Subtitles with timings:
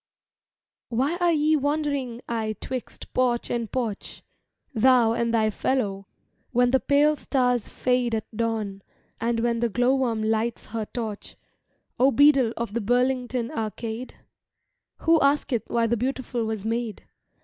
[0.89, 4.23] WHY are ye wandering aye 'twixt porch and porch,
[4.73, 8.81] Thou and thy fellow—when the pale stars fade At dawn,
[9.19, 11.37] and when the glowworm lights her torch,
[11.99, 14.15] O Beadle of the Burlington Arcade?
[15.01, 17.03] —Who asketh why the Beautiful was made?